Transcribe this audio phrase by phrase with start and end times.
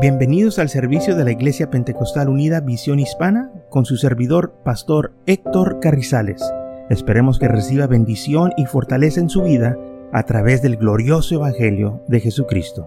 [0.00, 5.80] Bienvenidos al servicio de la Iglesia Pentecostal Unida Visión Hispana con su servidor, Pastor Héctor
[5.80, 6.40] Carrizales.
[6.88, 9.76] Esperemos que reciba bendición y fortaleza en su vida
[10.12, 12.86] a través del glorioso Evangelio de Jesucristo.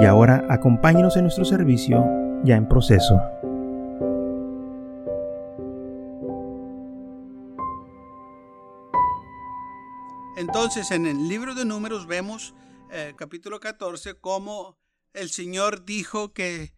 [0.00, 2.02] Y ahora acompáñenos en nuestro servicio
[2.44, 3.20] ya en proceso.
[10.38, 12.54] Entonces, en el libro de números vemos,
[12.90, 14.78] eh, capítulo 14, cómo
[15.12, 16.74] el Señor dijo que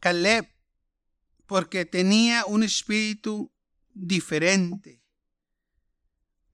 [0.00, 0.48] Caleb,
[1.46, 3.52] porque tenía un espíritu
[3.94, 5.02] diferente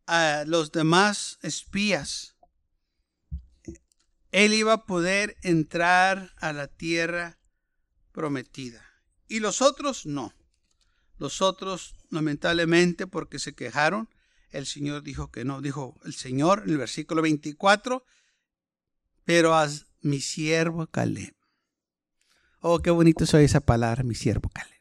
[0.06, 2.36] a los demás espías,
[4.32, 7.38] él iba a poder entrar a la tierra
[8.12, 8.84] prometida.
[9.28, 10.34] Y los otros no.
[11.19, 14.08] Los otros, lamentablemente, porque se quejaron,
[14.50, 15.60] el Señor dijo que no.
[15.60, 18.05] Dijo el Señor en el versículo 24,
[19.24, 19.69] pero a
[20.04, 21.34] mi siervo Caleb.
[22.60, 24.80] Oh, qué bonito soy esa palabra, mi siervo Caleb.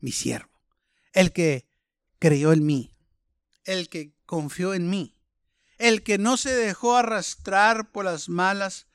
[0.00, 0.50] Mi siervo.
[1.12, 1.68] El que
[2.18, 2.92] creyó en mí.
[3.64, 5.16] El que confió en mí.
[5.78, 8.86] El que no se dejó arrastrar por las malas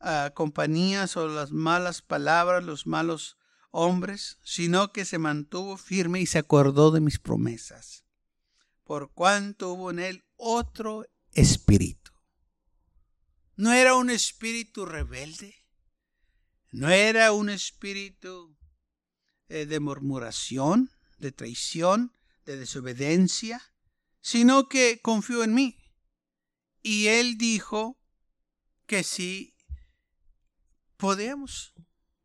[0.00, 3.38] ah, compañías o las malas palabras, los malos
[3.70, 8.04] hombres, sino que se mantuvo firme y se acordó de mis promesas.
[8.84, 12.05] Por cuanto hubo en él otro espíritu
[13.56, 15.64] no era un espíritu rebelde,
[16.70, 18.56] no era un espíritu
[19.48, 22.12] eh, de murmuración, de traición,
[22.44, 23.62] de desobediencia,
[24.20, 25.78] sino que confió en mí.
[26.82, 27.98] Y él dijo
[28.86, 29.56] que sí
[30.96, 31.74] podemos.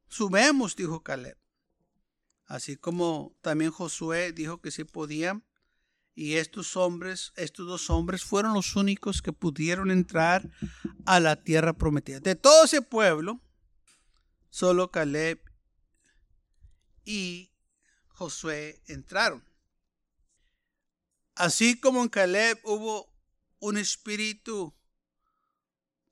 [0.09, 1.37] Subemos, dijo Caleb.
[2.45, 5.45] Así como también Josué dijo que sí podían.
[6.13, 10.49] Y estos hombres, estos dos hombres fueron los únicos que pudieron entrar
[11.05, 12.19] a la tierra prometida.
[12.19, 13.39] De todo ese pueblo,
[14.49, 15.41] solo Caleb
[17.05, 17.51] y
[18.09, 19.43] Josué entraron.
[21.35, 23.11] Así como en Caleb hubo
[23.59, 24.75] un espíritu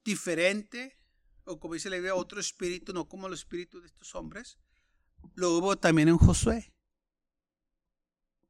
[0.04, 0.98] diferente,
[1.44, 4.58] o como dice la Biblia, otro espíritu, no como el espíritu de estos hombres,
[5.36, 6.74] lo hubo también en Josué.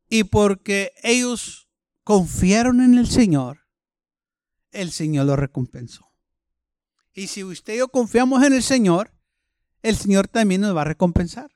[0.09, 1.70] Y porque ellos
[2.03, 3.68] confiaron en el Señor,
[4.72, 6.12] el Señor lo recompensó.
[7.14, 9.14] Y si usted y yo confiamos en el Señor,
[9.81, 11.52] el Señor también nos va a recompensar.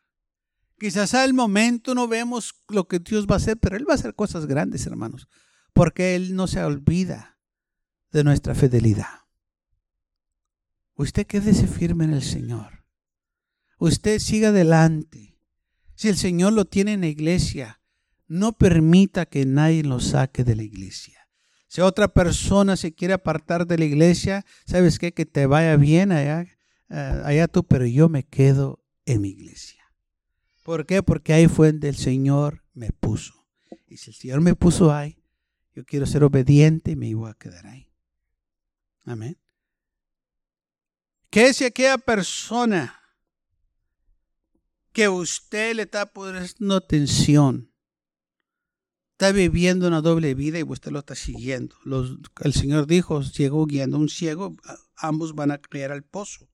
[0.79, 3.95] Quizás al momento no vemos lo que Dios va a hacer, pero Él va a
[3.95, 5.27] hacer cosas grandes, hermanos,
[5.73, 7.39] porque Él no se olvida
[8.11, 9.21] de nuestra fidelidad.
[10.95, 12.85] Usted quédese firme en el Señor.
[13.79, 15.39] Usted siga adelante.
[15.95, 17.81] Si el Señor lo tiene en la iglesia,
[18.27, 21.27] no permita que nadie lo saque de la iglesia.
[21.67, 25.11] Si otra persona se quiere apartar de la iglesia, ¿sabes qué?
[25.11, 26.45] Que te vaya bien allá,
[26.89, 29.83] eh, allá tú, pero yo me quedo en mi iglesia.
[30.63, 31.01] ¿Por qué?
[31.01, 33.47] Porque ahí fue donde el Señor me puso.
[33.87, 35.23] Y si el Señor me puso ahí,
[35.75, 37.91] yo quiero ser obediente y me voy a quedar ahí.
[39.05, 39.37] Amén.
[41.29, 43.01] ¿Qué si aquella persona
[44.91, 47.72] que usted le está poniendo atención
[49.23, 51.77] está viviendo una doble vida y usted lo está siguiendo.
[52.41, 54.53] el Señor dijo, ciego guiando un ciego,
[54.97, 56.49] ambos van a caer al pozo.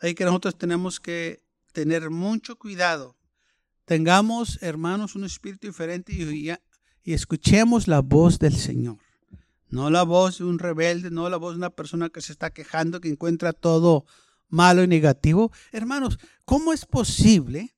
[0.00, 1.42] Ahí que nosotros tenemos que
[1.72, 3.16] tener mucho cuidado.
[3.86, 6.52] Tengamos, hermanos, un espíritu diferente y,
[7.02, 8.98] y escuchemos la voz del Señor.
[9.68, 12.50] No la voz de un rebelde, no la voz de una persona que se está
[12.50, 14.06] quejando, que encuentra todo
[14.48, 15.50] malo y negativo.
[15.72, 17.74] Hermanos, ¿cómo es posible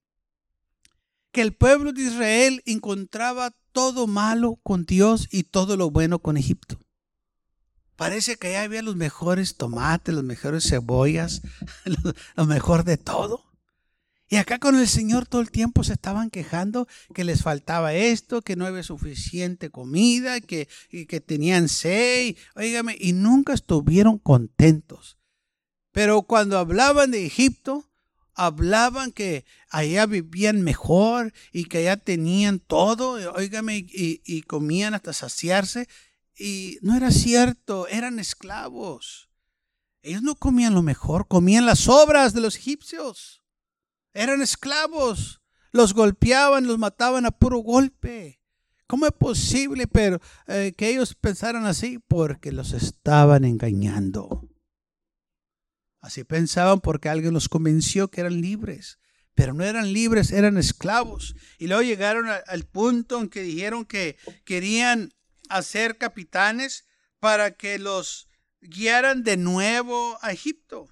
[1.32, 6.36] que el pueblo de Israel encontraba todo malo con Dios y todo lo bueno con
[6.36, 6.78] Egipto.
[7.96, 11.42] Parece que allá había los mejores tomates, las mejores cebollas,
[12.36, 13.44] lo, mejor de todo.
[14.26, 18.40] Y acá con el Señor todo el tiempo se estaban quejando que les faltaba esto,
[18.40, 25.18] que no había suficiente comida, que, que tenían sed, oígame, y nunca estuvieron contentos.
[25.92, 27.89] Pero cuando hablaban de Egipto,
[28.34, 35.88] hablaban que allá vivían mejor y que allá tenían todo, oígame, y, comían hasta saciarse.
[36.36, 39.28] Y no era cierto, eran esclavos.
[40.02, 43.42] Ellos no comían lo mejor, comían las obras de los egipcios.
[44.14, 45.42] Eran esclavos,
[45.72, 48.40] los golpeaban, los mataban a puro golpe.
[48.86, 52.00] ¿Cómo es posible pero, eh, que ellos pensaran así?
[52.08, 54.49] Porque los estaban engañando.
[56.00, 58.98] Así pensaban porque alguien los convenció que eran libres,
[59.34, 61.34] pero no eran libres, eran esclavos.
[61.58, 65.12] Y luego llegaron al punto en que dijeron que querían
[65.48, 66.86] hacer capitanes
[67.18, 68.28] para que los
[68.60, 70.88] guiaran de nuevo a Egipto.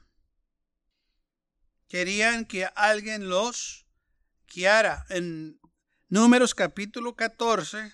[1.89, 3.87] Querían que alguien los
[4.47, 5.07] guiara.
[5.09, 5.59] En
[6.11, 7.93] Números capítulo 14,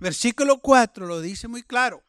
[0.00, 2.04] versículo 4 lo dice muy claro.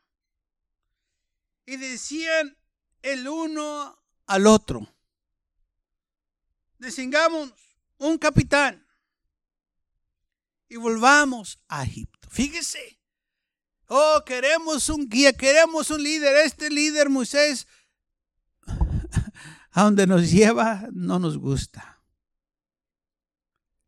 [1.66, 2.58] Y decían
[3.02, 4.88] el uno al otro,
[6.78, 7.54] desingamos
[7.98, 8.86] un capitán
[10.68, 12.30] y volvamos a Egipto.
[12.30, 12.98] Fíjese.
[13.88, 16.38] Oh, queremos un guía, queremos un líder.
[16.46, 17.68] Este líder, Moisés,
[19.72, 22.02] a donde nos lleva, no nos gusta.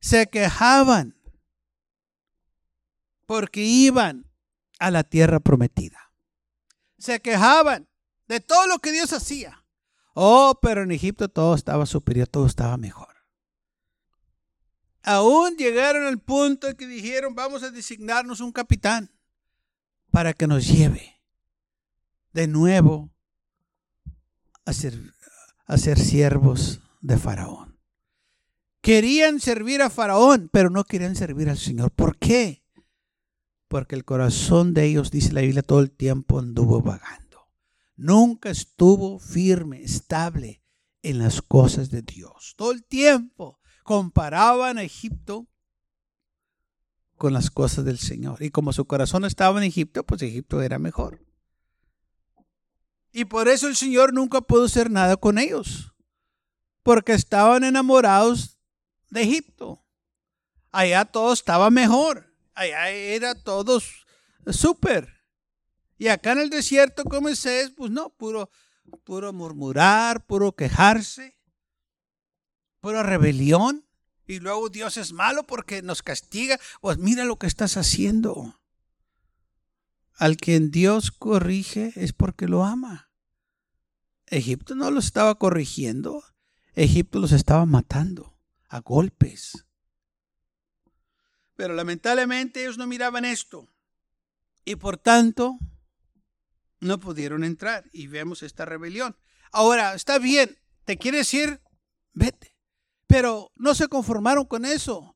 [0.02, 1.18] Se quejaban
[3.26, 4.30] porque iban
[4.78, 6.03] a la tierra prometida.
[7.04, 7.90] Se quejaban
[8.30, 9.66] de todo lo que Dios hacía.
[10.14, 13.14] Oh, pero en Egipto todo estaba superior, todo estaba mejor.
[15.02, 19.12] Aún llegaron al punto en que dijeron, vamos a designarnos un capitán
[20.12, 21.22] para que nos lleve
[22.32, 23.12] de nuevo
[24.64, 24.98] a ser,
[25.66, 27.82] a ser siervos de Faraón.
[28.80, 31.92] Querían servir a Faraón, pero no querían servir al Señor.
[31.92, 32.63] ¿Por qué?
[33.74, 37.50] Porque el corazón de ellos, dice la Biblia, todo el tiempo anduvo vagando.
[37.96, 40.62] Nunca estuvo firme, estable
[41.02, 42.54] en las cosas de Dios.
[42.56, 45.48] Todo el tiempo comparaban a Egipto
[47.16, 48.44] con las cosas del Señor.
[48.44, 51.26] Y como su corazón estaba en Egipto, pues Egipto era mejor.
[53.12, 55.96] Y por eso el Señor nunca pudo hacer nada con ellos.
[56.84, 58.60] Porque estaban enamorados
[59.10, 59.84] de Egipto.
[60.72, 62.33] Allá todo estaba mejor.
[62.54, 63.82] Allá era todo
[64.52, 65.22] súper.
[65.98, 67.46] Y acá en el desierto, como es,
[67.76, 68.50] pues no, puro,
[69.04, 71.36] puro murmurar, puro quejarse
[72.84, 73.86] pura rebelión.
[74.28, 76.60] Y luego Dios es malo porque nos castiga.
[76.82, 78.60] Pues mira lo que estás haciendo.
[80.16, 83.10] Al quien Dios corrige es porque lo ama.
[84.28, 86.26] Egipto no los estaba corrigiendo.
[86.76, 89.66] Egipto los estaba matando a golpes.
[91.56, 93.68] Pero lamentablemente ellos no miraban esto.
[94.66, 95.58] Y por tanto,
[96.80, 97.90] no pudieron entrar.
[97.92, 99.16] Y vemos esta rebelión.
[99.52, 100.58] Ahora, está bien.
[100.86, 101.62] ¿Te quiere decir?
[102.14, 102.58] Vete.
[103.08, 105.16] Pero no se conformaron con eso.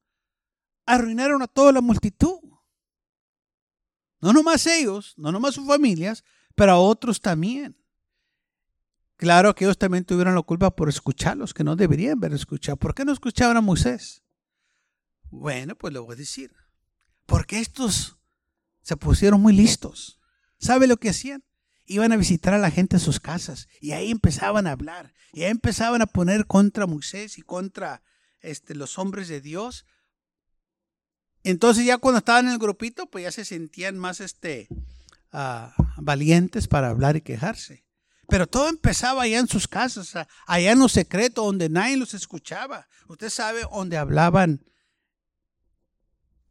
[0.86, 2.40] Arruinaron a toda la multitud.
[4.20, 6.24] No nomás ellos, no nomás sus familias,
[6.56, 7.78] pero a otros también.
[9.16, 12.78] Claro que ellos también tuvieron la culpa por escucharlos, que no deberían haber escuchado.
[12.78, 14.24] ¿Por qué no escuchaban a Moisés?
[15.30, 16.52] Bueno, pues lo voy a decir.
[17.26, 18.18] Porque estos
[18.82, 20.20] se pusieron muy listos.
[20.60, 21.44] ¿Sabe lo que hacían?
[21.88, 25.44] iban a visitar a la gente a sus casas y ahí empezaban a hablar y
[25.44, 28.04] ahí empezaban a poner contra Moisés y contra
[28.42, 29.86] este, los hombres de Dios.
[31.44, 34.68] Entonces ya cuando estaban en el grupito, pues ya se sentían más este,
[35.34, 37.86] uh, valientes para hablar y quejarse.
[38.28, 40.14] Pero todo empezaba allá en sus casas,
[40.46, 42.90] allá en los secretos, donde nadie los escuchaba.
[43.08, 44.66] Usted sabe, donde hablaban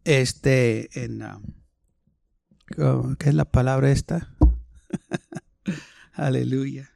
[0.07, 1.21] este, en,
[3.19, 4.37] ¿qué es la palabra esta?
[6.13, 6.93] Aleluya.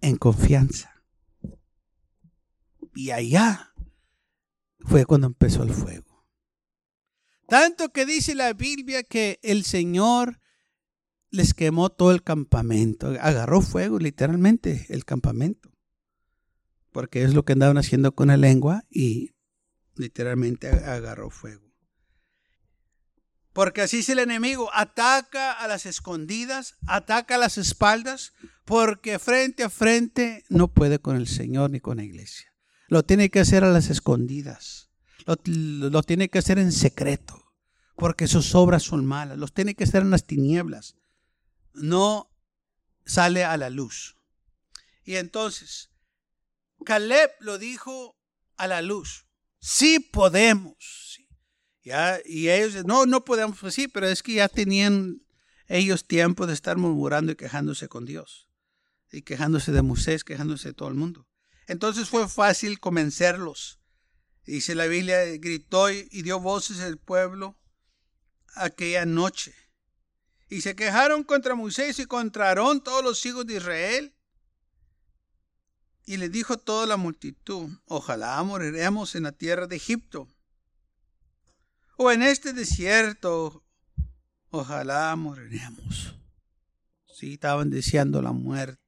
[0.00, 1.02] En confianza.
[2.94, 3.74] Y allá
[4.78, 6.24] fue cuando empezó el fuego.
[7.48, 10.40] Tanto que dice la Biblia que el Señor
[11.30, 13.08] les quemó todo el campamento.
[13.20, 15.72] Agarró fuego literalmente el campamento.
[16.92, 19.32] Porque es lo que andaban haciendo con la lengua y
[19.96, 21.65] literalmente agarró fuego.
[23.56, 28.34] Porque así es el enemigo, ataca a las escondidas, ataca a las espaldas,
[28.66, 32.52] porque frente a frente no puede con el Señor ni con la iglesia.
[32.86, 34.90] Lo tiene que hacer a las escondidas,
[35.24, 37.50] lo, tiene que hacer en secreto,
[37.96, 40.96] porque sus obras son malas, los tiene que hacer en las tinieblas.
[41.72, 42.30] No
[43.06, 44.18] sale a la luz.
[45.02, 45.92] Y entonces,
[46.84, 48.18] Caleb lo dijo
[48.58, 49.24] a la luz,
[49.60, 51.25] sí podemos
[52.24, 55.22] y ellos, no, no podemos, pues sí, pero es que ya tenían
[55.68, 58.48] ellos tiempo de estar murmurando y quejándose con Dios.
[59.12, 61.28] Y quejándose de Moisés, quejándose de todo el mundo.
[61.68, 63.80] Entonces fue fácil convencerlos.
[64.44, 67.56] Dice la Biblia, gritó y, dio voces el pueblo
[68.54, 69.54] aquella noche.
[70.48, 74.14] Y se quejaron contra Moisés y contra Aarón todos los hijos de Israel.
[76.04, 80.35] Y le dijo toda la multitud, ojalá moriremos en la tierra de Egipto
[81.96, 83.64] o en este desierto,
[84.50, 86.14] ojalá moriremos.
[87.12, 88.82] Sí, estaban deseando la muerte.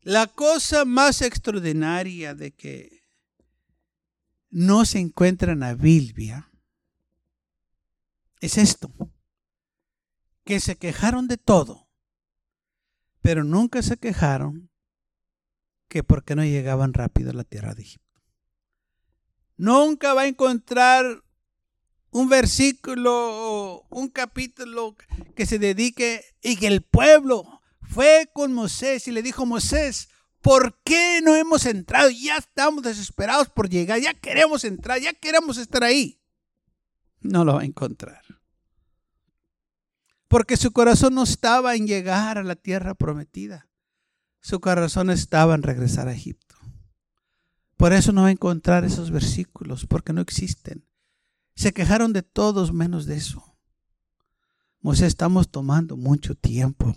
[0.00, 3.04] La cosa más extraordinaria de que
[4.50, 6.50] no se encuentra en la Biblia
[8.40, 8.90] es esto,
[10.44, 11.86] que se quejaron de todo,
[13.20, 14.70] Pero nunca se quejaron
[15.88, 18.07] que porque no llegaban rápido a la tierra de Egipto.
[19.58, 21.22] Nunca va a encontrar
[22.10, 24.96] un versículo o un capítulo
[25.34, 30.08] que se dedique y que el pueblo fue con Moisés y le dijo, Moisés,
[30.40, 32.08] ¿por qué no hemos entrado?
[32.08, 36.20] Ya estamos desesperados por llegar, ya queremos entrar, ya queremos estar ahí.
[37.20, 38.22] No lo va a encontrar.
[40.28, 43.66] Porque su corazón no estaba en llegar a la tierra prometida.
[44.40, 46.47] Su corazón estaba en regresar a Egipto.
[47.78, 50.84] Por eso no va a encontrar esos versículos, porque no existen.
[51.54, 53.56] Se quejaron de todos menos de eso.
[54.80, 56.96] Moisés, estamos tomando mucho tiempo.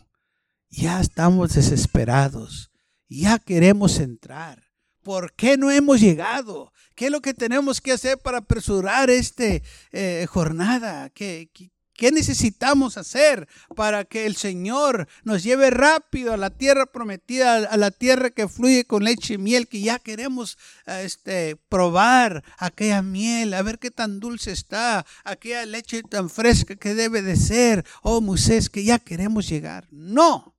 [0.69, 2.71] Ya estamos desesperados.
[3.07, 4.63] Ya queremos entrar.
[5.03, 6.73] ¿Por qué no hemos llegado?
[6.95, 9.43] ¿Qué es lo que tenemos que hacer para apresurar esta
[9.91, 11.11] eh, jornada?
[11.11, 11.71] ¿Qué, ¿Qué
[12.09, 17.91] necesitamos hacer para que el Señor nos lleve rápido a la tierra prometida, a la
[17.91, 23.61] tierra que fluye con leche y miel, que ya queremos este, probar aquella miel, a
[23.61, 27.85] ver qué tan dulce está, aquella leche tan fresca que debe de ser?
[28.01, 29.87] Oh Moisés, que ya queremos llegar.
[29.91, 30.55] No,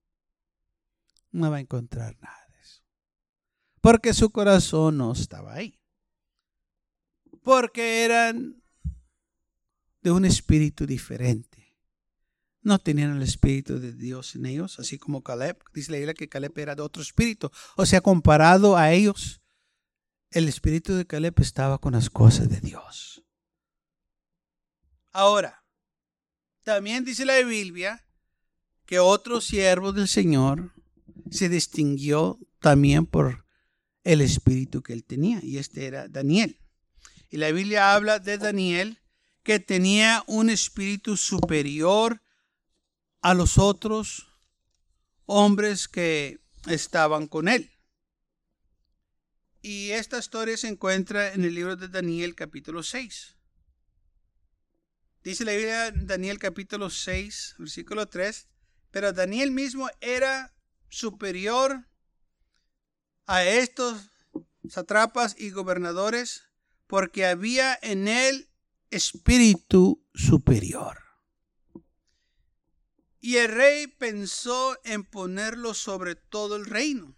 [1.33, 2.83] no va a encontrar nada de eso.
[3.81, 5.81] Porque su corazón no estaba ahí.
[7.43, 8.62] Porque eran
[10.03, 11.77] de un espíritu diferente.
[12.61, 15.59] No tenían el espíritu de Dios en ellos, así como Caleb.
[15.75, 17.51] Dice la Biblia que Caleb era de otro espíritu.
[17.77, 19.41] O sea, comparado a ellos,
[20.31, 23.25] el espíritu de Caleb estaba con las cosas de Dios.
[25.11, 25.65] Ahora,
[26.63, 28.07] también dice la Biblia
[28.87, 30.73] que otro siervo del Señor
[31.31, 33.45] se distinguió también por
[34.05, 36.59] el espíritu que él tenía, y este era Daniel.
[37.29, 39.02] Y la Biblia habla de Daniel
[39.43, 42.23] que tenía un espíritu superior
[43.21, 44.29] a los otros
[45.27, 47.71] hombres que estaban con él.
[49.61, 53.37] Y esta historia se encuentra en el libro de Daniel capítulo 6.
[55.23, 58.49] Dice la Biblia Daniel capítulo 6, versículo 3,
[58.91, 60.53] pero Daniel mismo era
[60.89, 61.89] superior
[63.27, 64.11] a estos
[64.69, 66.43] satrapas y gobernadores
[66.89, 68.52] porque había en él
[68.93, 70.99] espíritu superior.
[73.21, 77.17] Y el rey pensó en ponerlo sobre todo el reino.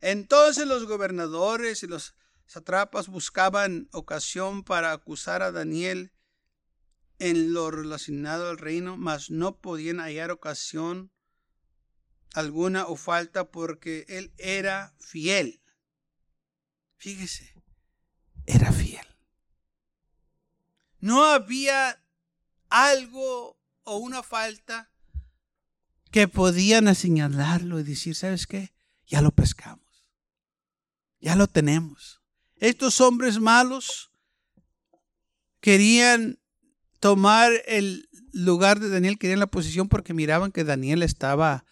[0.00, 2.14] Entonces los gobernadores y los
[2.46, 6.12] satrapas buscaban ocasión para acusar a Daniel
[7.18, 11.10] en lo relacionado al reino, mas no podían hallar ocasión
[12.34, 15.62] alguna o falta porque él era fiel.
[16.96, 17.54] Fíjese,
[18.46, 19.13] era fiel
[21.04, 22.02] no había
[22.70, 24.90] algo o una falta
[26.10, 28.72] que podían señalarlo y decir, ¿sabes qué?
[29.06, 29.84] Ya lo pescamos.
[31.20, 32.22] Ya lo tenemos.
[32.56, 34.12] Estos hombres malos
[35.60, 36.38] querían
[37.00, 41.66] tomar el lugar de Daniel, querían la posición porque miraban que Daniel estaba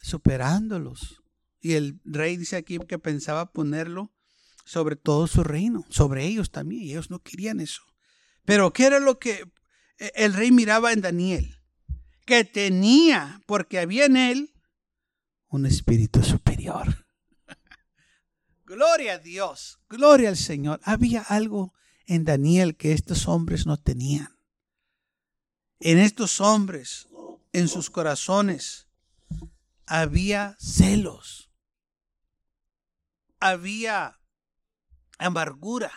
[0.00, 1.20] superándolos.
[1.60, 4.12] Y el rey dice aquí que pensaba ponerlo
[4.64, 6.84] sobre todo su reino, sobre ellos también.
[6.84, 7.82] Y ellos no querían eso.
[8.46, 9.44] Pero ¿qué era lo que
[9.98, 11.60] e, el rey miraba en Daniel?
[12.24, 14.54] Que tenía, porque había en él,
[15.48, 17.06] un espíritu superior.
[18.64, 20.80] gloria a Dios, gloria al Señor.
[20.84, 21.74] Había algo
[22.06, 24.38] en Daniel que estos hombres no tenían.
[25.80, 27.08] En estos hombres,
[27.52, 28.88] en sus corazones,
[29.86, 31.50] había celos,
[33.40, 34.20] había
[35.18, 35.92] amargura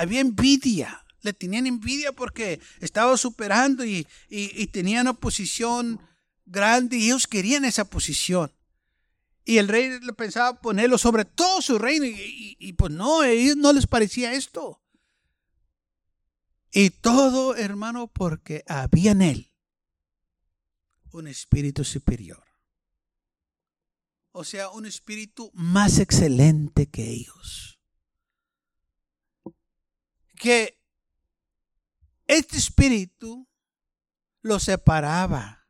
[0.00, 1.04] había envidia.
[1.20, 4.06] Le tenían envidia porque estaba superando y,
[4.72, 6.00] tenían una posición
[6.46, 8.50] grande y ellos querían esa posición.
[9.44, 13.56] Y el rey pensaba ponerlo sobre todo su reino y, y, pues no, a ellos
[13.56, 14.82] no les parecía esto.
[16.72, 19.52] Y todo, hermano, porque había en él
[21.12, 22.44] un espíritu superior.
[24.32, 27.79] O sea, un espíritu más excelente que ellos
[30.40, 30.80] que
[32.26, 33.46] este espíritu
[34.40, 35.68] lo separaba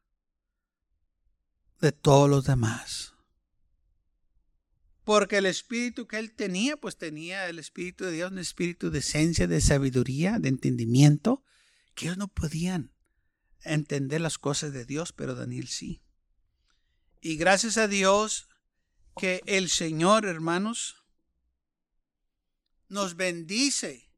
[1.80, 3.14] de todos los demás.
[5.02, 9.00] Porque el espíritu que él tenía, pues tenía el espíritu de Dios, un espíritu de
[9.00, 11.42] esencia, de sabiduría, de entendimiento,
[11.96, 12.94] que ellos no podían
[13.62, 16.00] entender las cosas de Dios, pero Daniel sí.
[17.20, 18.48] Y gracias a Dios
[19.16, 21.02] que el Señor, hermanos,
[22.88, 24.09] nos bendice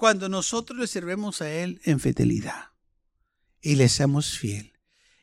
[0.00, 2.70] cuando nosotros le servemos a Él en fidelidad
[3.60, 4.72] y le seamos fiel.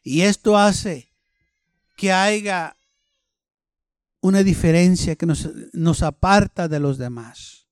[0.03, 1.11] Y esto hace
[1.95, 2.77] que haya
[4.21, 7.67] una diferencia que nos, nos aparta de los demás.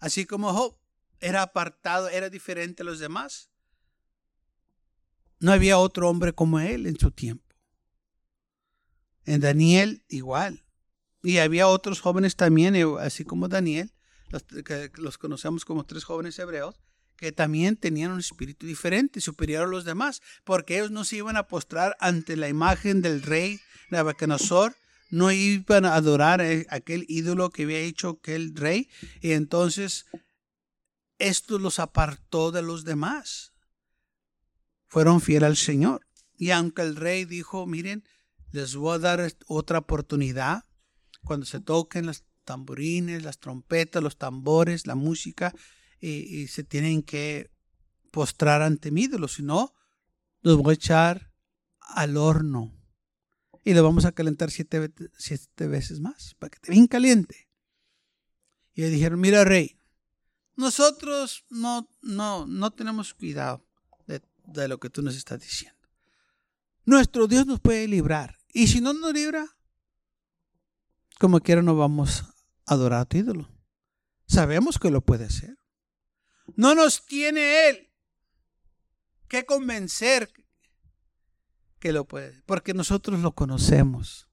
[0.00, 0.76] Así como Job
[1.20, 3.48] era apartado, era diferente a los demás.
[5.38, 7.54] No había otro hombre como él en su tiempo.
[9.24, 10.64] En Daniel igual.
[11.22, 13.92] Y había otros jóvenes también, así como Daniel,
[14.32, 16.74] los, que conocemos como tres jóvenes hebreos,
[17.16, 21.36] que también tenían un espíritu diferente, superior a los demás, porque ellos no se iban
[21.36, 23.60] a postrar ante la imagen del rey
[23.90, 24.74] Nabucodonosor,
[25.10, 28.88] no iban a adorar a aquel ídolo que había hecho aquel rey,
[29.20, 30.06] y entonces
[31.18, 33.52] esto los apartó de los demás.
[34.88, 36.06] Fueron fieles al Señor.
[36.36, 38.04] Y aunque el rey dijo, miren,
[38.50, 40.64] les voy a dar otra oportunidad,
[41.24, 45.54] cuando se toquen los tamborines, las trompetas, los tambores, la música,
[46.00, 47.50] y, se tienen que
[48.10, 49.72] postrar ante mi ídolo, si no,
[50.42, 51.32] los voy a echar
[51.80, 52.74] al horno
[53.64, 57.48] y lo vamos a calentar siete, siete veces más para que esté bien caliente.
[58.74, 59.76] Y le dijeron, mira rey,
[60.56, 63.64] nosotros no, no, no tenemos cuidado
[64.06, 65.78] de, de lo que tú nos estás diciendo.
[66.84, 68.38] Nuestro Dios nos puede librar.
[68.52, 69.46] Y si no nos libra,
[71.22, 72.24] como quiera no vamos
[72.66, 73.48] a adorar a tu ídolo.
[74.26, 75.56] Sabemos que lo puede hacer.
[76.56, 77.92] No nos tiene Él
[79.28, 80.32] que convencer
[81.78, 84.28] que lo puede, porque nosotros lo conocemos.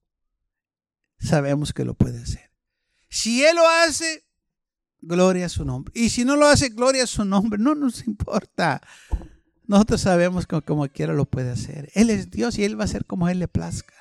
[1.19, 2.49] Sabemos que lo puede hacer.
[3.07, 4.27] Si Él lo hace,
[4.99, 5.91] gloria a su nombre.
[5.95, 7.61] Y si no lo hace, gloria a su nombre.
[7.61, 8.81] No nos importa.
[9.67, 11.91] Nosotros sabemos que como quiera lo puede hacer.
[11.93, 13.93] Él es Dios y Él va a hacer como Él le plazca.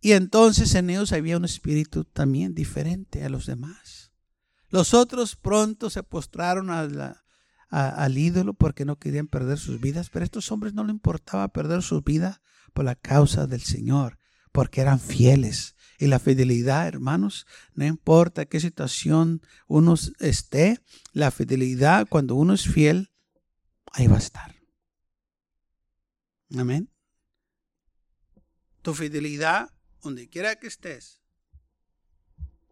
[0.00, 4.12] Y entonces en ellos había un espíritu también diferente a los demás.
[4.70, 10.26] Los otros pronto se postraron al ídolo porque no querían perder sus vidas, pero a
[10.26, 12.42] estos hombres no les importaba perder su vida
[12.74, 14.18] por la causa del Señor,
[14.52, 15.74] porque eran fieles.
[15.98, 20.80] Y la fidelidad, hermanos, no importa qué situación uno esté,
[21.12, 23.10] la fidelidad, cuando uno es fiel,
[23.92, 24.54] ahí va a estar.
[26.56, 26.88] Amén.
[28.82, 29.70] Tu fidelidad
[30.08, 31.20] donde quiera que estés,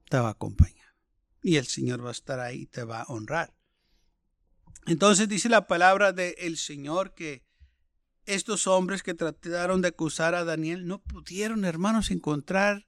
[0.09, 0.95] te va a acompañar.
[1.43, 3.55] Y el Señor va a estar ahí y te va a honrar.
[4.87, 7.45] Entonces dice la palabra del Señor que
[8.25, 12.87] estos hombres que trataron de acusar a Daniel no pudieron, hermanos, encontrar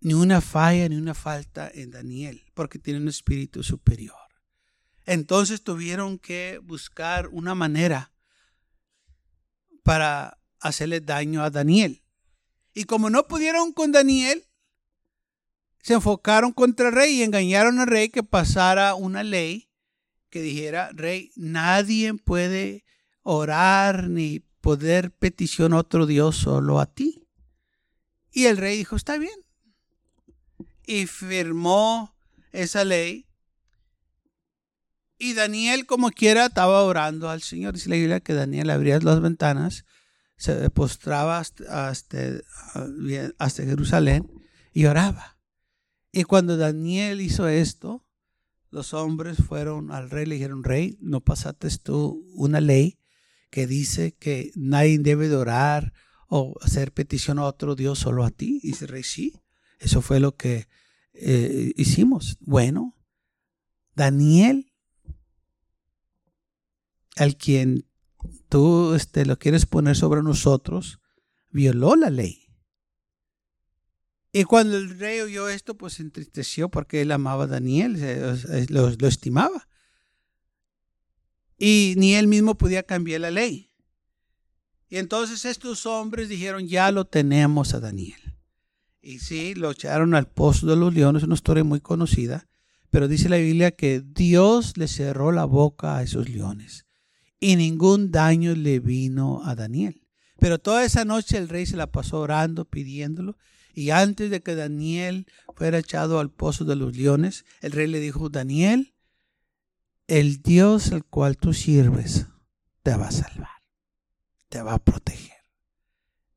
[0.00, 4.16] ni una falla ni una falta en Daniel, porque tiene un espíritu superior.
[5.04, 8.12] Entonces tuvieron que buscar una manera
[9.82, 11.99] para hacerle daño a Daniel.
[12.74, 14.44] Y como no pudieron con Daniel,
[15.82, 19.70] se enfocaron contra el rey y engañaron al rey que pasara una ley
[20.28, 22.84] que dijera, rey, nadie puede
[23.22, 27.26] orar ni poder petición a otro Dios solo a ti.
[28.30, 29.34] Y el rey dijo, está bien.
[30.86, 32.14] Y firmó
[32.52, 33.26] esa ley.
[35.18, 37.74] Y Daniel, como quiera, estaba orando al Señor.
[37.74, 39.84] Dice la Biblia que Daniel abría las ventanas
[40.40, 42.42] se postraba hasta,
[43.62, 44.26] Jerusalén
[44.72, 45.38] y oraba.
[46.12, 48.06] Y cuando Daniel hizo esto,
[48.70, 52.98] los hombres fueron al rey y le dijeron, rey, ¿no pasaste tú una ley
[53.50, 55.92] que dice que nadie debe de orar
[56.26, 58.60] o hacer petición a otro Dios solo a ti?
[58.62, 59.42] Y dice, rey, sí,
[59.78, 60.68] eso fue lo que
[61.12, 62.38] eh, hicimos.
[62.40, 62.96] Bueno,
[63.94, 64.72] Daniel,
[67.16, 67.89] al quien
[68.50, 71.00] tú este, lo quieres poner sobre nosotros,
[71.48, 72.48] violó la ley.
[74.32, 77.98] Y cuando el rey oyó esto, pues se entristeció porque él amaba a Daniel,
[78.68, 79.68] lo, lo estimaba.
[81.56, 83.70] Y ni él mismo podía cambiar la ley.
[84.88, 88.20] Y entonces estos hombres dijeron, ya lo tenemos a Daniel.
[89.00, 92.48] Y sí, lo echaron al pozo de los leones, una historia muy conocida,
[92.90, 96.89] pero dice la Biblia que Dios le cerró la boca a esos leones
[97.40, 100.06] y ningún daño le vino a Daniel.
[100.38, 103.36] Pero toda esa noche el rey se la pasó orando, pidiéndolo.
[103.74, 105.26] Y antes de que Daniel
[105.56, 108.94] fuera echado al pozo de los leones, el rey le dijo, Daniel,
[110.06, 112.26] el Dios al cual tú sirves
[112.82, 113.62] te va a salvar,
[114.48, 115.38] te va a proteger.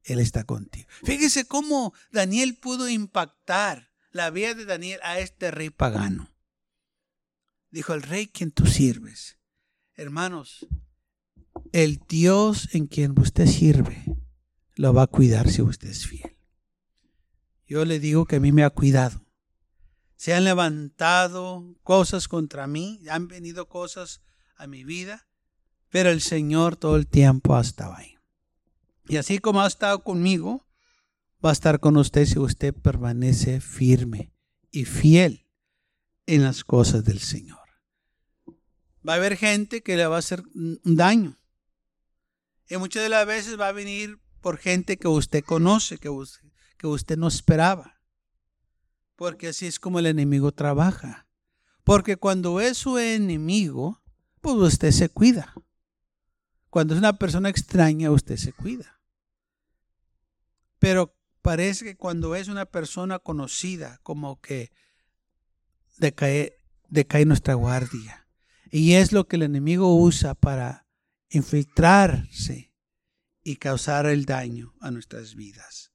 [0.03, 0.87] Él está contigo.
[1.03, 6.29] Fíjese cómo Daniel pudo impactar la vida de Daniel a este rey pagano.
[7.71, 9.39] Dijo el rey quien tú sirves.
[9.95, 10.67] Hermanos,
[11.73, 14.05] el Dios en quien usted sirve
[14.75, 16.37] lo va a cuidar si usted es fiel.
[17.65, 19.25] Yo le digo que a mí me ha cuidado.
[20.15, 24.21] Se han levantado cosas contra mí, han venido cosas
[24.55, 25.27] a mi vida,
[25.89, 28.15] pero el Señor todo el tiempo ha estado ahí.
[29.07, 30.67] Y así como ha estado conmigo,
[31.43, 34.31] va a estar con usted si usted permanece firme
[34.69, 35.47] y fiel
[36.27, 37.59] en las cosas del Señor.
[39.07, 41.39] Va a haber gente que le va a hacer un daño.
[42.73, 46.49] Y muchas de las veces va a venir por gente que usted conoce, que usted,
[46.79, 48.01] que usted no esperaba.
[49.15, 51.27] Porque así es como el enemigo trabaja.
[51.83, 54.01] Porque cuando es su enemigo,
[54.41, 55.53] pues usted se cuida.
[56.71, 58.99] Cuando es una persona extraña, usted se cuida.
[60.79, 64.71] Pero parece que cuando es una persona conocida, como que
[65.99, 66.57] decae,
[66.89, 68.27] decae nuestra guardia.
[68.71, 70.82] Y es lo que el enemigo usa para
[71.33, 72.73] infiltrarse
[73.43, 75.91] y causar el daño a nuestras vidas.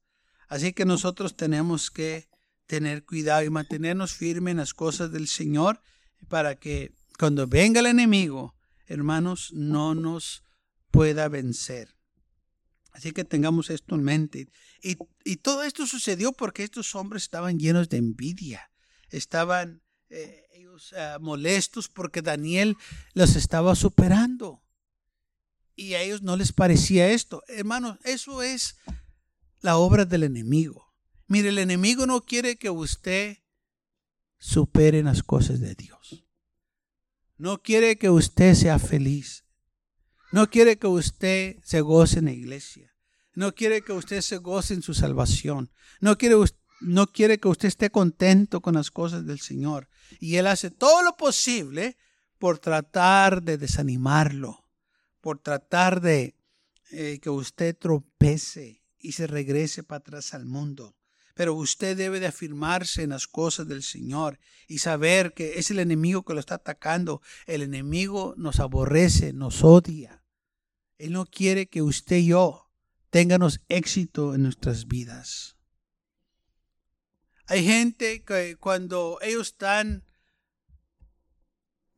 [0.47, 2.29] Así que nosotros tenemos que
[2.65, 5.81] tener cuidado y mantenernos firmes en las cosas del Señor
[6.27, 10.43] para que cuando venga el enemigo, hermanos, no nos
[10.91, 11.95] pueda vencer.
[12.91, 14.49] Así que tengamos esto en mente.
[14.81, 14.97] Y,
[15.37, 18.71] todo esto sucedió porque estos hombres estaban llenos de envidia.
[19.09, 22.75] Estaban eh, ellos ah, molestos porque Daniel
[23.13, 24.63] los estaba superando.
[25.79, 27.41] Y a ellos no les parecía esto.
[27.47, 28.75] Hermanos, eso es
[29.61, 30.93] la obra del enemigo.
[31.27, 33.37] Mire, el enemigo no quiere que usted
[34.37, 36.25] supere las cosas de Dios.
[37.37, 39.45] No quiere que usted sea feliz.
[40.33, 42.93] No quiere que usted se goce en la iglesia.
[43.33, 45.71] No quiere que usted se goce en su salvación.
[46.01, 46.35] No quiere,
[46.81, 49.87] no quiere que usted esté contento con las cosas del Señor.
[50.19, 51.95] Y Él hace todo lo posible
[52.37, 54.68] por tratar de desanimarlo,
[55.21, 56.35] por tratar de
[56.91, 60.95] eh, que usted tropece y se regrese para atrás al mundo.
[61.35, 65.79] Pero usted debe de afirmarse en las cosas del Señor y saber que es el
[65.79, 67.21] enemigo que lo está atacando.
[67.45, 70.23] El enemigo nos aborrece, nos odia.
[70.97, 72.69] Él no quiere que usted y yo
[73.09, 75.55] tengamos éxito en nuestras vidas.
[77.45, 80.03] Hay gente que cuando ellos están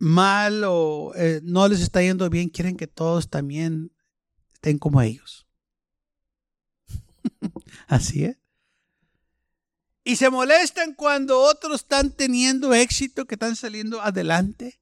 [0.02, 3.92] mal o eh, no les está yendo bien, quieren que todos también
[4.52, 5.48] estén como ellos.
[7.88, 8.38] Así es.
[10.04, 14.82] Y se molestan cuando otros están teniendo éxito, que están saliendo adelante.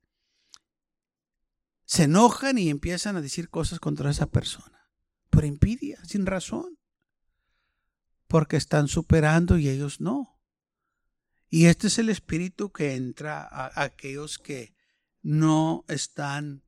[1.84, 4.89] Se enojan y empiezan a decir cosas contra esa persona.
[5.29, 6.79] Por envidia, sin razón.
[8.27, 10.39] Porque están superando y ellos no.
[11.49, 14.79] Y este es el espíritu que entra a aquellos que
[15.21, 16.63] no están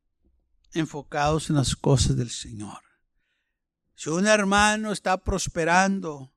[0.73, 2.79] enfocados en las cosas del Señor.
[3.95, 6.33] Si un hermano está prosperando,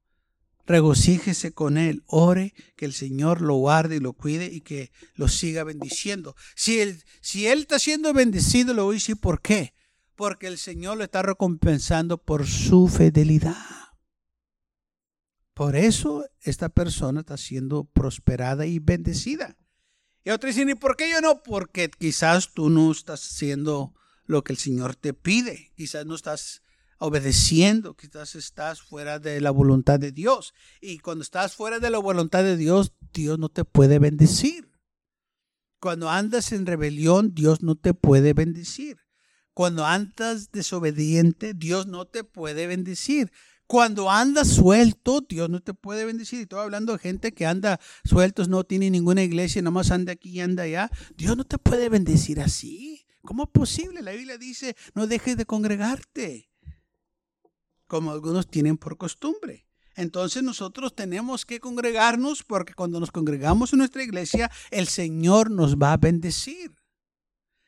[0.66, 5.28] regocíjese con él, ore que el Señor lo guarde y lo cuide y que lo
[5.28, 6.36] siga bendiciendo.
[6.54, 9.74] Si él, si él está siendo bendecido, lo decir por qué.
[10.14, 13.56] Porque el Señor lo está recompensando por su fidelidad.
[15.54, 19.56] Por eso esta persona está siendo prosperada y bendecida.
[20.24, 21.42] Y otros dicen, ¿y por qué yo no?
[21.42, 25.72] Porque quizás tú no estás haciendo lo que el Señor te pide.
[25.76, 26.62] Quizás no estás
[26.98, 30.54] obedeciendo, quizás estás fuera de la voluntad de Dios.
[30.80, 34.70] Y cuando estás fuera de la voluntad de Dios, Dios no te puede bendecir.
[35.78, 38.96] Cuando andas en rebelión, Dios no te puede bendecir.
[39.52, 43.30] Cuando andas desobediente, Dios no te puede bendecir.
[43.74, 46.38] Cuando andas suelto, Dios no te puede bendecir.
[46.38, 50.28] Y estoy hablando de gente que anda sueltos, no tiene ninguna iglesia, nomás anda aquí
[50.28, 50.88] y anda allá.
[51.16, 53.04] Dios no te puede bendecir así.
[53.22, 54.00] ¿Cómo es posible?
[54.00, 56.52] La Biblia dice, no dejes de congregarte
[57.88, 59.66] como algunos tienen por costumbre.
[59.96, 65.78] Entonces nosotros tenemos que congregarnos porque cuando nos congregamos en nuestra iglesia, el Señor nos
[65.78, 66.76] va a bendecir.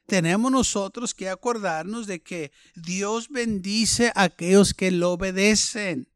[0.07, 6.09] Tenemos nosotros que acordarnos de que Dios bendice a aquellos que lo obedecen.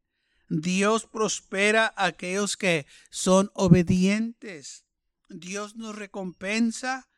[0.49, 4.85] Dios prospera a aquellos que son obedientes.
[5.29, 7.09] Dios nos recompensa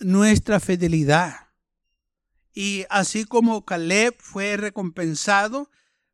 [0.00, 1.48] nuestra fidelidad.
[2.54, 5.70] Y así como Caleb fue recompensado,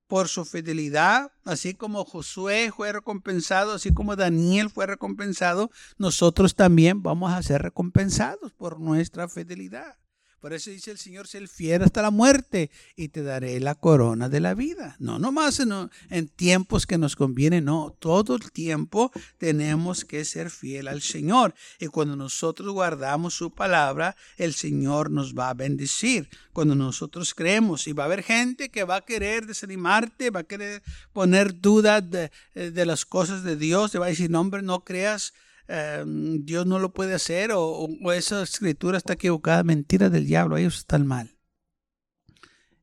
[0.07, 7.03] por su fidelidad, así como Josué fue recompensado, así como Daniel fue recompensado, nosotros también
[7.03, 9.97] vamos a ser recompensados por nuestra fidelidad.
[10.41, 14.29] Por eso dice el Señor, sé fiel hasta la muerte y te daré la corona
[14.29, 14.97] de la vida.
[14.99, 15.73] No nomás en,
[16.11, 21.55] en tiempos que nos conviene, no, todo el tiempo tenemos que ser fiel al Señor.
[21.81, 26.29] Y cuando nosotros guardamos su palabra, el Señor nos va a bendecir.
[26.53, 30.45] Cuando nosotros creemos, y va a haber gente que va a querer desanimarte, va a
[30.45, 34.63] querer poner dudas de, de las cosas de Dios, te va a decir, no hombre,
[34.63, 35.33] no creas
[35.69, 40.79] Em, Dios no lo puede hacer o, esa escritura está equivocada, mentira del diablo, ellos
[40.79, 41.37] están mal.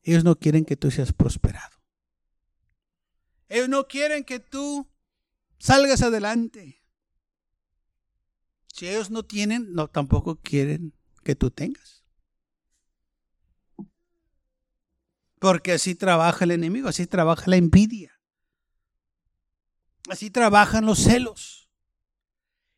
[0.02, 1.78] Ellos no quieren que tú seas prosperado.
[3.48, 4.90] Ellos no quieren que tú
[5.60, 6.84] salgas adelante.
[8.74, 10.94] Si ellos no tienen, no tampoco quieren
[11.24, 12.04] que tú tengas.
[15.40, 18.20] Porque así trabaja el enemigo, así trabaja la envidia.
[20.10, 21.63] Así trabajan los celos.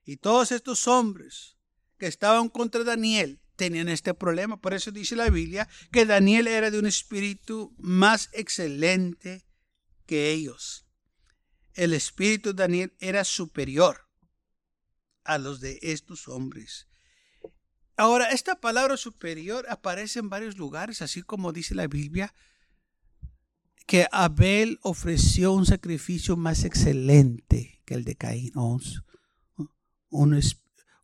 [0.06, 1.58] Y todos estos hombres
[1.98, 4.62] que estaban contra Daniel tenían este problema.
[4.62, 9.46] Por eso dice la Biblia que Daniel era de un espíritu más excelente
[10.06, 10.86] que ellos.
[11.74, 14.08] El espíritu de Daniel era superior
[15.24, 16.88] a los de estos hombres.
[17.98, 22.34] Ahora, esta palabra superior aparece en varios lugares, así como dice la Biblia,
[23.88, 28.52] que Abel ofreció un sacrificio más excelente que el de Caín,
[30.16, 30.40] una,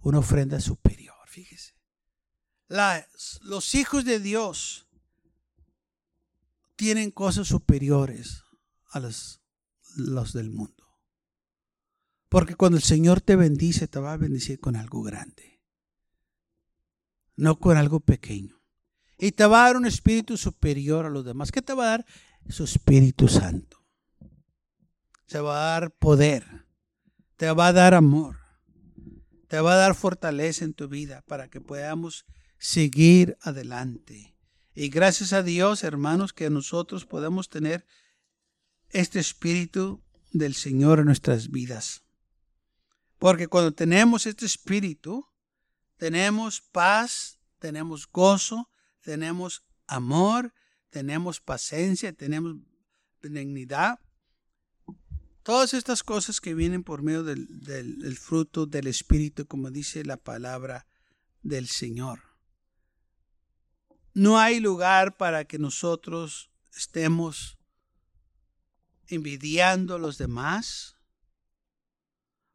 [0.01, 1.73] una ofrenda superior, fíjese.
[3.41, 4.87] los hijos de Dios
[6.75, 8.43] tienen cosas superiores
[8.91, 9.41] a los,
[9.95, 10.81] los del mundo.
[12.27, 15.61] Porque cuando el Señor te bendice, te va a bendecir con algo grande,
[17.35, 18.61] no con algo pequeño.
[19.21, 21.51] Y te va a dar un espíritu superior a los demás.
[21.51, 22.05] ¿Qué te va a dar?
[22.49, 23.85] Su Espíritu Santo.
[25.27, 26.65] Se va a dar poder.
[27.37, 28.40] Te va a dar amor.
[29.51, 32.25] Te va a dar fortaleza en tu vida para que podamos
[32.57, 34.33] seguir adelante.
[34.73, 37.85] Y gracias a Dios, hermanos, que nosotros podemos tener
[38.91, 42.01] este espíritu del Señor en nuestras vidas.
[43.19, 45.27] Porque cuando tenemos este espíritu,
[45.97, 48.69] tenemos paz, tenemos gozo,
[49.01, 50.53] tenemos amor,
[50.89, 52.55] tenemos paciencia, tenemos
[53.21, 53.99] benignidad.
[55.43, 60.17] Todas estas cosas que vienen por medio del, del fruto del Espíritu, como dice la
[60.17, 60.85] palabra
[61.41, 62.19] del Señor.
[64.13, 67.57] No hay lugar para que nosotros estemos
[69.07, 70.97] envidiando a los demás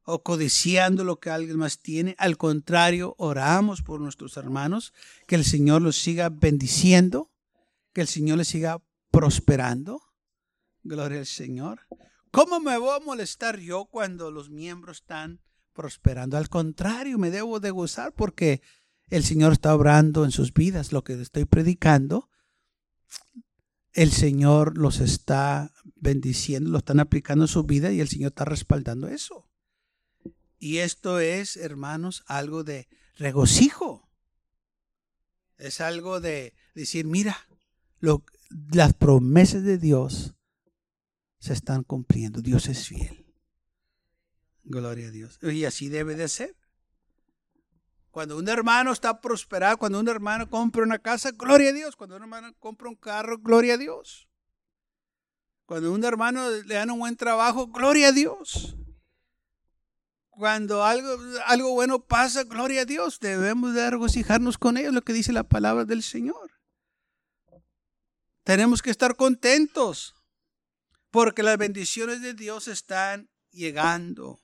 [0.02, 2.14] o codiciando lo que alguien más tiene.
[2.18, 4.94] Al contrario, oramos por nuestros hermanos,
[5.26, 7.32] que el Señor los siga bendiciendo,
[7.92, 10.00] que el Señor les siga prosperando.
[10.84, 11.80] Gloria al Señor.
[12.30, 15.40] ¿Cómo me voy a molestar yo cuando los miembros están
[15.72, 16.36] prosperando?
[16.36, 18.60] Al contrario, me debo de gozar porque
[19.08, 20.92] el Señor está obrando en sus vidas.
[20.92, 22.28] Lo que estoy predicando
[23.96, 28.44] el Señor los está bendiciendo, lo están aplicando en su vida y el Señor está
[28.44, 29.48] respaldando eso.
[30.58, 34.10] Y esto es, hermanos, algo de regocijo.
[35.56, 37.48] Es algo de decir, mira,
[38.70, 40.34] las promesas de Dios
[41.46, 42.40] se están cumpliendo.
[42.40, 43.24] Dios es fiel.
[44.64, 45.38] Gloria a Dios.
[45.42, 46.56] Y así debe de ser.
[48.10, 51.94] Cuando un hermano está prosperado, cuando un hermano compra una casa, gloria a Dios.
[51.94, 54.28] Cuando un hermano compra un carro, gloria a Dios.
[55.66, 58.76] Cuando un hermano le dan un buen trabajo, gloria a Dios.
[60.30, 63.20] Cuando algo, algo bueno pasa, gloria a Dios.
[63.20, 66.50] Debemos de regocijarnos con ellos, lo que dice la palabra del Señor.
[68.42, 70.15] Tenemos que estar contentos
[71.16, 74.42] porque las bendiciones de Dios están llegando.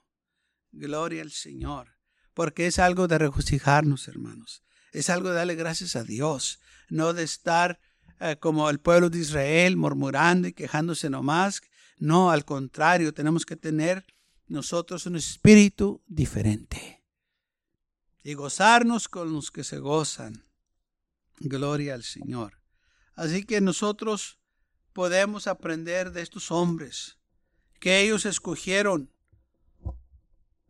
[0.73, 1.93] Gloria al Señor
[2.33, 4.63] porque es algo de regocijarnos, hermanos.
[4.93, 7.79] Es algo de darle gracias a Dios, no de estar
[8.21, 11.61] eh, como el pueblo de Israel murmurando y quejándose nomás.
[11.99, 14.07] No, al contrario, tenemos que tener
[14.47, 17.05] nosotros un espíritu diferente
[18.23, 20.47] y gozarnos con los que se gozan.
[21.39, 22.63] Gloria al Señor.
[23.15, 24.39] Así que nosotros
[24.93, 27.19] podemos aprender de estos hombres
[27.81, 29.11] que ellos escogieron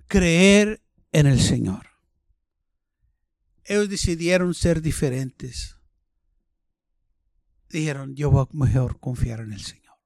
[0.06, 0.82] creer
[1.12, 1.88] en el Señor.
[3.64, 5.76] Ellos decidieron ser diferentes.
[7.68, 9.96] Dijeron, yo voy a mejor confiar en el Señor.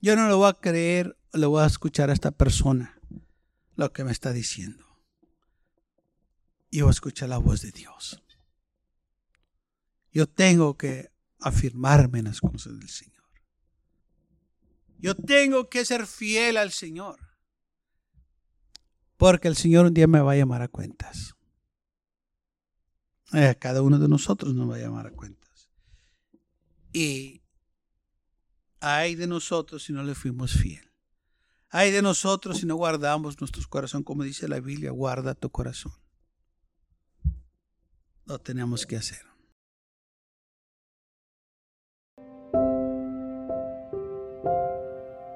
[0.00, 3.00] Yo no lo voy a creer, le voy a escuchar a esta persona
[3.74, 4.84] lo que me está diciendo.
[6.70, 8.22] Yo voy a escuchar la voz de Dios.
[10.12, 13.18] Yo tengo que afirmarme en las cosas del Señor.
[14.98, 17.20] Yo tengo que ser fiel al Señor.
[19.16, 21.34] Porque el Señor un día me va a llamar a cuentas.
[23.32, 25.68] A cada uno de nosotros nos va a llamar a cuentas.
[26.92, 27.42] Y
[28.80, 30.88] hay de nosotros si no le fuimos fiel.
[31.70, 35.92] Hay de nosotros si no guardamos nuestros corazones, como dice la Biblia, guarda tu corazón.
[38.24, 39.28] Lo tenemos que hacer.